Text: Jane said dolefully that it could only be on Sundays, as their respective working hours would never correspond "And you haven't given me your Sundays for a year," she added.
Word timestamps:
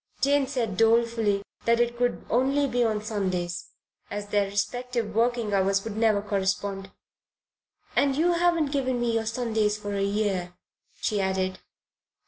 Jane 0.19 0.47
said 0.47 0.77
dolefully 0.77 1.43
that 1.65 1.79
it 1.79 1.95
could 1.95 2.25
only 2.27 2.65
be 2.65 2.83
on 2.83 3.03
Sundays, 3.03 3.69
as 4.09 4.29
their 4.29 4.49
respective 4.49 5.13
working 5.13 5.53
hours 5.53 5.83
would 5.83 5.95
never 5.95 6.23
correspond 6.23 6.89
"And 7.95 8.15
you 8.17 8.31
haven't 8.31 8.71
given 8.71 8.99
me 8.99 9.13
your 9.13 9.27
Sundays 9.27 9.77
for 9.77 9.93
a 9.95 10.01
year," 10.01 10.55
she 10.99 11.21
added. 11.21 11.59